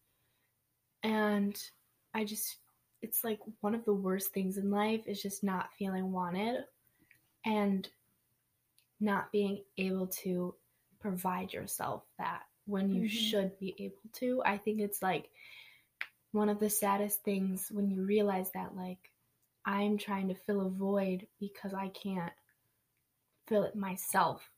[1.03, 1.57] and
[2.13, 2.57] i just
[3.01, 6.63] it's like one of the worst things in life is just not feeling wanted
[7.45, 7.89] and
[8.99, 10.55] not being able to
[10.99, 13.09] provide yourself that when you Mhm.
[13.09, 15.29] should be able to i think it's like
[16.31, 19.11] one of the saddest things when you realize that like
[19.65, 22.33] I'm trying to fill a void because I can't
[23.47, 24.49] fill it myself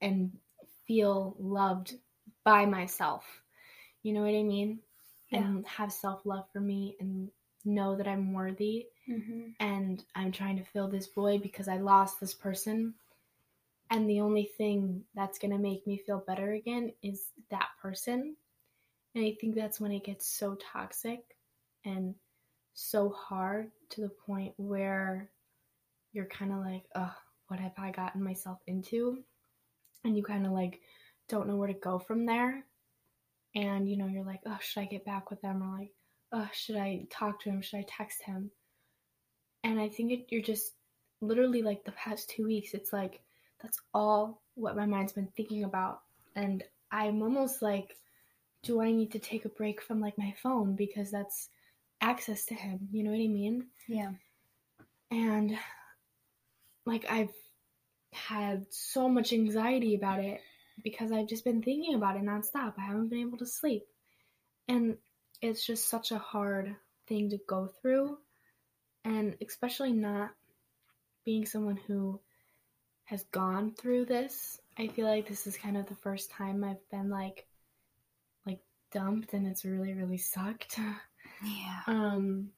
[0.00, 0.36] and
[0.86, 1.94] feel loved
[2.44, 3.24] by myself.
[4.02, 4.80] You know what I mean?
[5.30, 5.40] Yeah.
[5.40, 7.30] And have self love for me and
[7.64, 9.54] know that I'm worthy Mhm.
[9.60, 12.94] and I'm trying to fill this void because I lost this person.
[13.90, 18.36] And the only thing that's going to make me feel better again is that person.
[19.14, 21.36] And I think that's when it gets so toxic
[21.84, 22.14] and
[22.74, 25.30] so hard to the point where
[26.12, 27.12] you're kind of like, ugh,
[27.48, 29.24] what have I gotten myself into?
[30.04, 30.80] And you kind of like
[31.28, 32.64] don't know where to go from there.
[33.54, 35.62] And you know, you're like, oh, should I get back with them?
[35.62, 35.92] Or like,
[36.32, 37.62] oh, should I talk to him?
[37.62, 38.50] Should I text him?
[39.64, 40.72] And I think it, you're just
[41.20, 43.20] literally like the past two weeks, it's like
[43.62, 46.00] that's all what my mind's been thinking about.
[46.34, 47.96] And I'm almost like,
[48.62, 51.48] do I need to take a break from like my phone because that's
[52.00, 52.88] access to him?
[52.90, 53.66] You know what I mean?
[53.88, 54.12] Yeah.
[55.10, 55.58] And
[56.86, 57.34] like I've
[58.12, 60.40] had so much anxiety about it
[60.82, 62.74] because I've just been thinking about it nonstop.
[62.78, 63.84] I haven't been able to sleep.
[64.68, 64.96] And
[65.42, 66.74] it's just such a hard
[67.08, 68.18] thing to go through.
[69.04, 70.30] And especially not
[71.24, 72.20] being someone who
[73.10, 74.60] has gone through this.
[74.78, 77.46] I feel like this is kind of the first time I've been like
[78.46, 78.60] like
[78.92, 80.78] dumped and it's really really sucked.
[81.44, 81.80] Yeah.
[81.86, 82.50] Um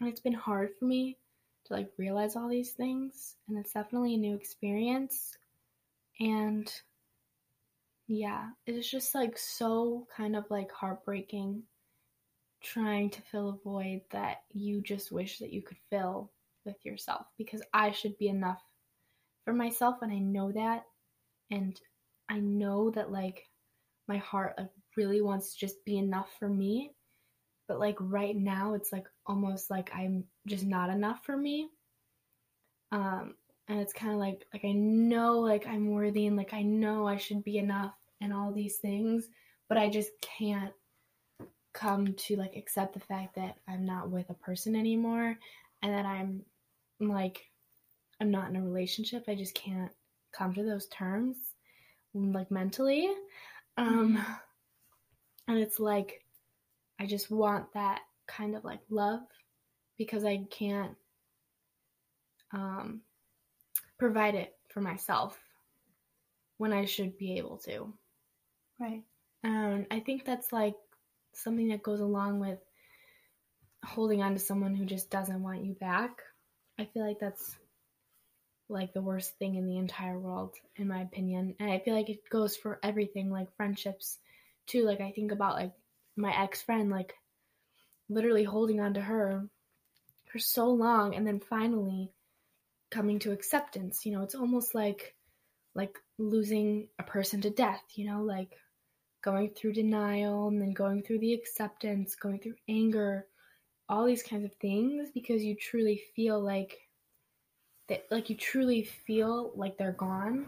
[0.00, 1.16] and it's been hard for me
[1.66, 5.36] to like realize all these things and it's definitely a new experience
[6.18, 6.70] and
[8.12, 11.62] yeah it's just like so kind of like heartbreaking
[12.60, 16.28] trying to fill a void that you just wish that you could fill
[16.64, 18.60] with yourself because I should be enough
[19.44, 20.82] for myself and I know that
[21.52, 21.80] and
[22.28, 23.46] I know that like
[24.08, 24.58] my heart
[24.96, 26.90] really wants to just be enough for me
[27.68, 31.68] but like right now it's like almost like I'm just not enough for me.
[32.90, 33.36] Um
[33.68, 37.06] and it's kind of like like I know like I'm worthy and like I know
[37.06, 39.28] I should be enough and all these things,
[39.68, 40.72] but I just can't
[41.72, 45.36] come to like accept the fact that I'm not with a person anymore
[45.82, 46.42] and that I'm
[46.98, 47.46] like
[48.20, 49.24] I'm not in a relationship.
[49.28, 49.92] I just can't
[50.32, 51.36] come to those terms
[52.12, 53.08] like mentally.
[53.76, 54.24] Um
[55.48, 56.24] and it's like
[57.00, 59.20] I just want that kind of like love
[59.96, 60.96] because I can't
[62.52, 63.02] um,
[63.98, 65.38] provide it for myself
[66.58, 67.92] when I should be able to.
[68.80, 69.04] Right.
[69.44, 70.74] And I think that's like
[71.34, 72.58] something that goes along with
[73.84, 76.22] holding on to someone who just doesn't want you back.
[76.78, 77.56] I feel like that's
[78.68, 81.56] like the worst thing in the entire world, in my opinion.
[81.60, 84.18] And I feel like it goes for everything, like friendships
[84.66, 84.84] too.
[84.84, 85.72] Like I think about like
[86.16, 87.14] my ex friend, like
[88.08, 89.46] literally holding on to her
[90.32, 92.12] for so long and then finally
[92.90, 94.06] coming to acceptance.
[94.06, 95.14] You know, it's almost like
[95.74, 98.56] like losing a person to death, you know, like
[99.22, 103.26] going through denial and then going through the acceptance, going through anger,
[103.88, 106.78] all these kinds of things because you truly feel like
[107.88, 110.46] that like you truly feel like they're gone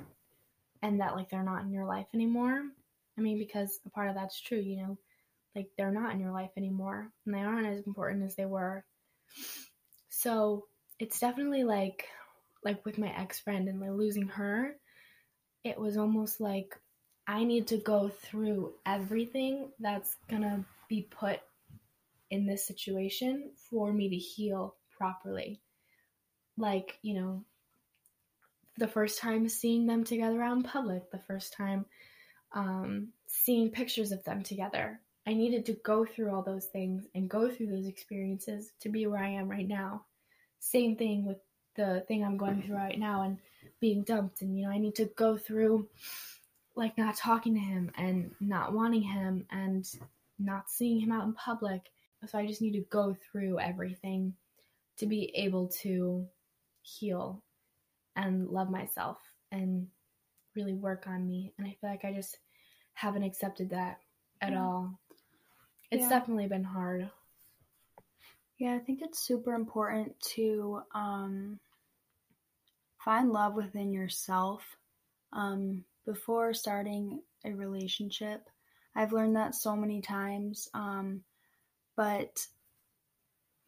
[0.82, 2.62] and that like they're not in your life anymore.
[3.18, 4.98] I mean because a part of that's true, you know,
[5.56, 8.84] like they're not in your life anymore and they aren't as important as they were.
[10.08, 10.66] So,
[10.98, 12.06] it's definitely like
[12.64, 14.76] like with my ex-friend and like losing her,
[15.64, 16.78] it was almost like
[17.26, 21.40] I need to go through everything that's gonna be put
[22.30, 25.60] in this situation for me to heal properly.
[26.56, 27.44] Like, you know,
[28.78, 31.84] the first time seeing them together out in public, the first time
[32.52, 35.00] um, seeing pictures of them together.
[35.26, 39.06] I needed to go through all those things and go through those experiences to be
[39.06, 40.04] where I am right now.
[40.58, 41.38] Same thing with
[41.76, 43.38] the thing I'm going through right now and
[43.80, 44.42] being dumped.
[44.42, 45.88] And, you know, I need to go through
[46.74, 49.88] like not talking to him and not wanting him and
[50.38, 51.90] not seeing him out in public
[52.26, 54.34] so I just need to go through everything
[54.98, 56.26] to be able to
[56.82, 57.42] heal
[58.14, 59.18] and love myself
[59.50, 59.88] and
[60.54, 61.52] really work on me.
[61.58, 62.38] And I feel like I just
[62.94, 63.98] haven't accepted that
[64.40, 64.60] at Yeah.
[64.62, 65.00] all.
[65.90, 66.08] It's Yeah.
[66.08, 67.10] definitely been hard.
[68.58, 71.58] Yeah, I think it's super important to um,
[72.98, 74.76] find love within yourself
[75.32, 78.48] um, before starting a relationship.
[78.94, 80.68] I've learned that so many times.
[80.74, 81.22] Um,
[81.96, 82.46] but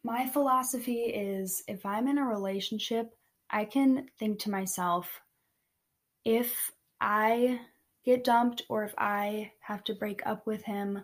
[0.03, 3.15] my philosophy is if I'm in a relationship,
[3.49, 5.21] I can think to myself,
[6.23, 7.59] if I
[8.03, 11.03] get dumped or if I have to break up with him,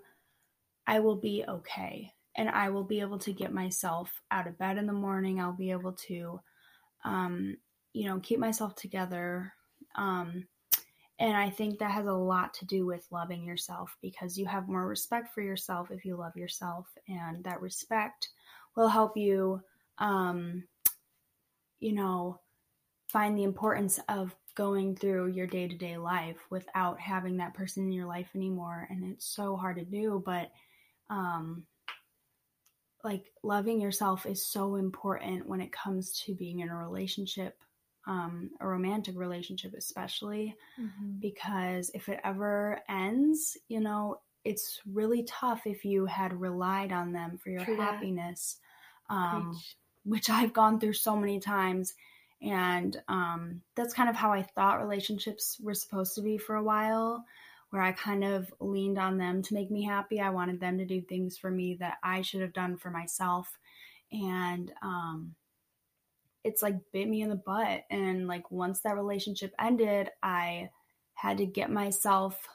[0.87, 2.13] I will be okay.
[2.37, 5.39] And I will be able to get myself out of bed in the morning.
[5.39, 6.39] I'll be able to,
[7.03, 7.57] um,
[7.93, 9.53] you know, keep myself together.
[9.95, 10.47] Um,
[11.21, 14.67] and I think that has a lot to do with loving yourself because you have
[14.67, 16.87] more respect for yourself if you love yourself.
[17.07, 18.29] And that respect
[18.75, 19.61] will help you,
[19.99, 20.63] um,
[21.79, 22.39] you know,
[23.07, 27.83] find the importance of going through your day to day life without having that person
[27.83, 28.87] in your life anymore.
[28.89, 30.49] And it's so hard to do, but
[31.11, 31.67] um,
[33.03, 37.59] like loving yourself is so important when it comes to being in a relationship,
[38.07, 40.55] um, a romantic relationship, especially
[41.19, 47.11] because if it ever ends, you know, it's really tough if you had relied on
[47.11, 48.57] them for your True happiness.
[49.09, 49.59] Um,
[50.03, 51.93] which I've gone through so many times.
[52.41, 56.63] And um, that's kind of how I thought relationships were supposed to be for a
[56.63, 57.23] while,
[57.69, 60.19] where I kind of leaned on them to make me happy.
[60.19, 63.59] I wanted them to do things for me that I should have done for myself.
[64.11, 65.35] And um,
[66.43, 67.83] it's like bit me in the butt.
[67.89, 70.69] And like once that relationship ended, I
[71.13, 72.47] had to get myself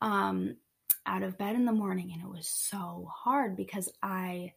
[0.00, 0.56] um,
[1.06, 2.12] out of bed in the morning.
[2.12, 4.54] And it was so hard because I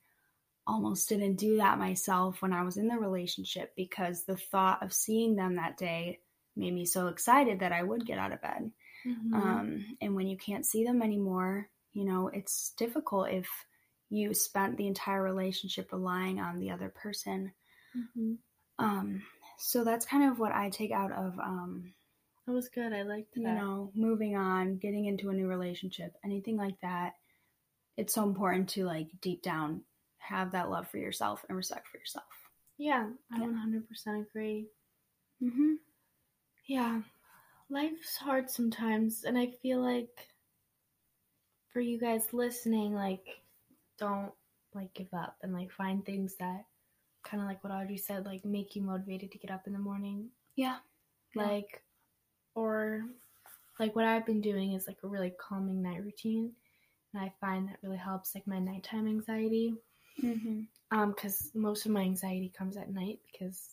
[0.68, 4.94] almost didn't do that myself when I was in the relationship because the thought of
[4.94, 6.20] seeing them that day
[6.56, 8.72] made me so excited that I would get out of bed.
[9.06, 9.34] Mhm.
[9.34, 13.48] Um, and when you can't see them anymore, you know, it's difficult if
[14.10, 17.54] you spent the entire relationship relying on the other person.
[17.95, 18.38] Mhm.
[18.77, 19.21] Um,
[19.58, 21.93] so that's kind of what I take out of, um,
[22.45, 22.93] That was good.
[22.93, 23.39] I liked that.
[23.41, 27.13] you know, moving on, getting into a new relationship, anything like that.
[27.97, 29.84] It's so important to like deep down
[30.17, 32.26] have that love for yourself and respect for yourself.
[32.78, 33.47] yeah, I Yeah.
[33.47, 34.67] 100% agree.
[35.41, 35.76] Mm-hmm.
[36.65, 37.01] Yeah,
[37.70, 40.30] life's hard sometimes, and I feel like
[41.72, 43.26] for you guys listening, like,
[43.97, 44.34] don't
[44.74, 46.65] like give up and like find things that
[47.26, 49.80] kind of like what Audrey said, like make you motivated to get up in the
[49.80, 50.30] morning.
[50.55, 50.78] Yeah.
[51.36, 51.43] Yeah.
[51.43, 51.84] Like,
[52.53, 53.03] or
[53.80, 56.51] like what I've been doing is like a really calming night routine,
[57.13, 59.76] and I find that really helps like my nighttime anxiety.
[60.23, 60.61] Mm-hmm.
[60.91, 63.71] Um, because most of my anxiety comes at night because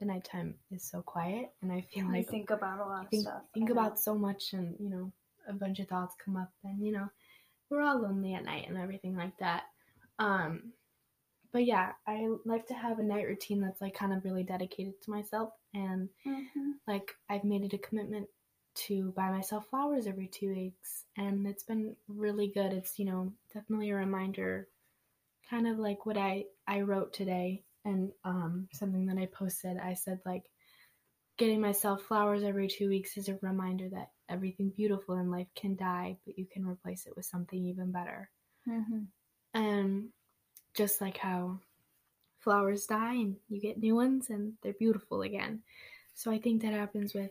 [0.00, 3.10] the nighttime is so quiet, and I feel like I think about a lot of
[3.10, 3.42] think stuff.
[3.54, 5.12] think about so much, and you know,
[5.48, 7.08] a bunch of thoughts come up, and you know,
[7.70, 9.64] we're all lonely at night and everything like that.
[10.18, 10.72] Um,
[11.56, 15.00] but yeah, I like to have a night routine that's like kind of really dedicated
[15.00, 16.72] to myself and Mm-hmm.
[16.86, 18.28] like I've made it a commitment
[18.74, 22.74] to buy myself flowers every two weeks and it's been really good.
[22.74, 24.68] It's, you know, definitely a reminder
[25.48, 29.78] kind of like what I I wrote today and um something that I posted.
[29.78, 30.50] I said like
[31.38, 35.74] getting myself flowers every 2 weeks is a reminder that everything beautiful in life can
[35.74, 38.30] die, but you can replace it with something even better.
[38.68, 39.04] Mm-hmm.
[39.54, 40.10] And
[40.76, 41.58] just like how
[42.40, 45.60] flowers die and you get new ones and they're beautiful again.
[46.14, 47.30] So I think that happens with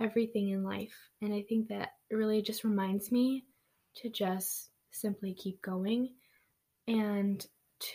[0.00, 0.96] everything in life.
[1.20, 3.44] And I think that really just reminds me
[3.96, 6.10] to just simply keep going
[6.88, 7.46] and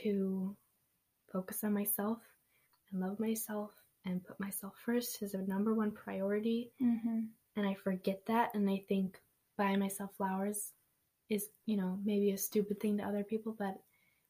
[0.01, 0.55] to
[1.31, 2.19] focus on myself
[2.91, 3.71] and love myself
[4.05, 6.71] and put myself first as a number one priority.
[6.81, 7.21] Mm-hmm.
[7.57, 8.53] And I forget that.
[8.53, 9.19] And I think
[9.57, 10.71] buying myself flowers
[11.29, 13.81] is, you know, maybe a stupid thing to other people, but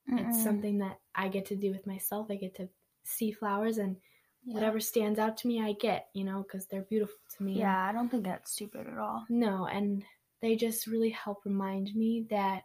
[0.07, 2.27] it's something that I get to do with myself.
[2.29, 2.69] I get to
[3.03, 3.97] see flowers and
[4.45, 7.59] whatever stands out to me, I get, you know, because they're beautiful to me.
[7.59, 9.25] Yeah, I don't think that's stupid at all.
[9.29, 10.03] No, and
[10.41, 12.63] they just really help remind me that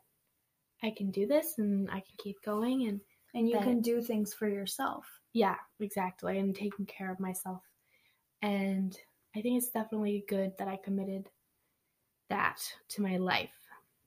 [0.83, 2.89] I can do this and I can keep going.
[2.89, 3.01] And
[3.35, 5.07] And you can do things for yourself.
[5.33, 6.39] yeah, exactly.
[6.39, 7.63] And taking care of myself.
[8.43, 8.97] And
[9.37, 11.29] I think it's definitely good that I committed
[12.29, 12.61] that
[12.91, 13.53] to my life.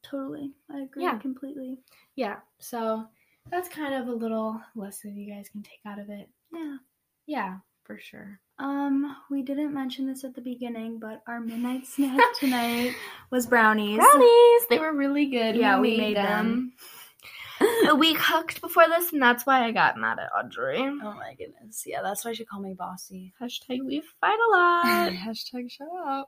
[0.04, 0.52] Totally.
[0.70, 1.18] I agree Yeah.
[1.20, 1.80] completely.
[2.16, 3.08] Yeah, so
[3.52, 6.30] that's kind of a little lesson you guys can take out of it.
[6.54, 6.78] Yeah.
[7.26, 8.40] Yeah, for sure.
[8.60, 12.94] Um, we didn't mention this at the beginning, but our midnight snack tonight
[13.32, 13.98] was brownies.
[13.98, 14.68] Brownies!
[14.70, 15.56] They were really good.
[15.56, 16.18] Yeah, we made
[17.90, 20.80] a week cooked before this, and that's why I got mad at Audrey.
[20.80, 21.84] Oh my goodness.
[21.86, 23.34] Yeah, that's why she called me bossy.
[23.42, 25.12] Hashtag we fight a lot.
[25.14, 26.28] Hashtag shut up.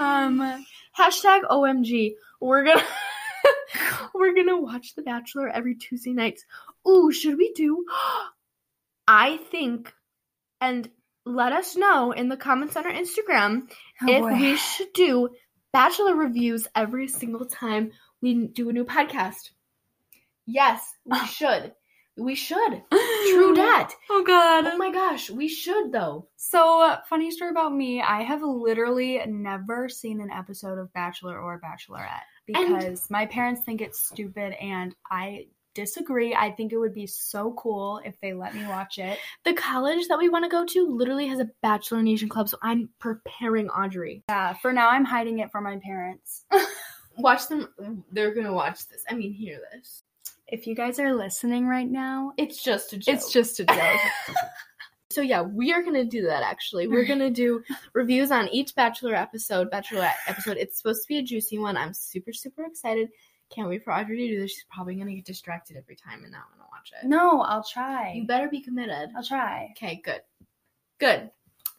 [0.00, 0.64] um,
[0.96, 2.12] Hashtag OMG.
[2.40, 2.84] We're gonna
[4.14, 6.44] we're gonna watch The Bachelor every Tuesday nights.
[6.88, 7.84] Ooh, should we do?
[9.08, 9.92] I think,
[10.60, 10.88] and
[11.24, 13.68] let us know in the comments on our Instagram
[14.02, 14.34] oh if boy.
[14.34, 15.30] we should do
[15.72, 19.50] Bachelor reviews every single time we do a new podcast.
[20.46, 21.72] Yes, we should.
[22.16, 22.82] We should.
[22.90, 23.94] True dat.
[24.10, 24.66] Oh god.
[24.66, 26.28] Oh my gosh, we should though.
[26.36, 28.02] So, uh, funny story about me.
[28.02, 33.80] I have literally never seen an episode of Bachelor or Bachelorette because my parents think
[33.80, 36.34] it's stupid and I disagree.
[36.34, 39.18] I think it would be so cool if they let me watch it.
[39.44, 42.58] The college that we want to go to literally has a Bachelor Nation club, so
[42.62, 44.22] I'm preparing Audrey.
[44.28, 46.44] Yeah, for now I'm hiding it from my parents.
[47.18, 48.04] Watch them.
[48.10, 49.04] They're gonna watch this.
[49.08, 50.02] I mean, hear this.
[50.48, 53.14] if you guys are listening right now, It's just a joke.
[53.14, 54.00] it's just a joke.
[55.14, 56.42] So yeah, we are gonna do that.
[56.42, 57.62] Actually, we're gonna do
[57.94, 60.56] reviews on each Bachelor episode, Bachelorette episode.
[60.56, 61.76] It's supposed to be a juicy one.
[61.76, 63.08] I'm super super excited.
[63.50, 64.52] Can't wait for Audrey to do this.
[64.52, 67.06] She's probably gonna get distracted every time and not want to watch it.
[67.06, 68.12] no, I'll try.
[68.14, 69.10] You better be committed.
[69.16, 69.68] I'll try.
[69.76, 70.22] Okay, good,
[70.98, 71.30] good.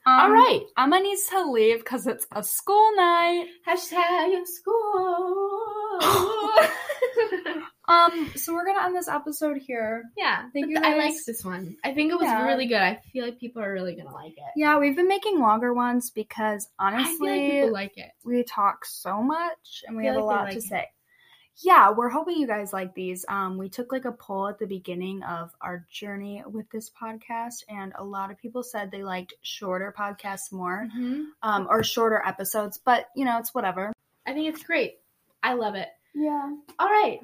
[0.06, 0.62] Um, All right.
[0.78, 3.48] Emma needs to leave because it's a school night.
[3.66, 5.60] Hashtag school.
[7.88, 10.04] Um, so we're gonna end this episode here.
[10.18, 10.98] yeah, Thank you I guys.
[10.98, 11.76] liked this one.
[11.84, 12.46] I think it was Yeah.
[12.46, 12.82] really good.
[12.82, 14.44] I feel like people are really gonna like it.
[14.56, 18.12] Yeah, we've been making longer ones because I like honestly, people like it.
[18.24, 20.64] we talk so much and we have a like they lot like to it.
[20.64, 20.90] say.
[21.58, 23.26] Yeah, we're hoping you guys like these.
[23.30, 27.64] Um, we took like a poll at the beginning of our journey with this podcast,
[27.70, 31.26] and a lot of people said they liked shorter podcasts more, Mhm.
[31.44, 32.80] um, or shorter episodes.
[32.80, 33.94] But you know, it's whatever.
[34.26, 35.00] I think it's great.
[35.44, 35.90] I love it.
[36.16, 36.56] Yeah.
[36.80, 37.20] All right,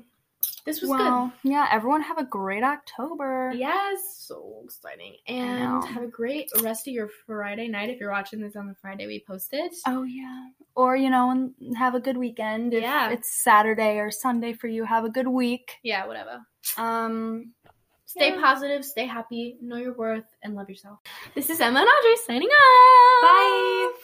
[0.65, 1.67] this was Well, yeah.
[1.71, 3.49] Everyone have a great October.
[3.51, 3.59] good.
[3.59, 7.89] Yes, so exciting, and have a great rest of your Friday night.
[7.89, 9.71] If you're watching this on the Friday we posted.
[9.87, 10.47] Oh yeah.
[10.75, 12.73] Or you know, and have a good weekend.
[12.73, 13.09] If Yeah.
[13.09, 15.77] it's Saturday or Sunday for you, have a good week.
[15.83, 16.41] Yeah, whatever.
[16.77, 17.53] Um.
[18.05, 18.41] Stay Yeah.
[18.41, 20.97] positive, stay happy, know your worth, and love yourself.
[21.35, 23.21] This is Emma and Audrey signing off.
[23.21, 23.99] Bye.